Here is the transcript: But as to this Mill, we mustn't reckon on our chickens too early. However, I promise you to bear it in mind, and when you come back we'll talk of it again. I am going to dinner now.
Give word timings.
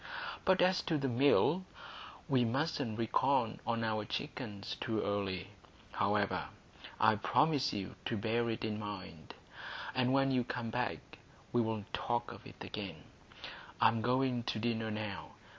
But 0.45 0.63
as 0.63 0.81
to 0.89 0.97
this 0.97 1.11
Mill, 1.11 1.63
we 2.27 2.43
mustn't 2.43 2.97
reckon 2.97 3.59
on 3.67 3.83
our 3.83 4.03
chickens 4.03 4.75
too 4.81 4.99
early. 5.03 5.49
However, 5.91 6.45
I 6.99 7.13
promise 7.17 7.71
you 7.71 7.93
to 8.05 8.17
bear 8.17 8.49
it 8.49 8.65
in 8.65 8.79
mind, 8.79 9.35
and 9.93 10.11
when 10.11 10.31
you 10.31 10.43
come 10.43 10.71
back 10.71 11.19
we'll 11.53 11.85
talk 11.93 12.31
of 12.31 12.47
it 12.47 12.63
again. 12.63 13.03
I 13.79 13.89
am 13.89 14.01
going 14.01 14.41
to 14.45 14.57
dinner 14.57 14.89
now. 14.89 15.33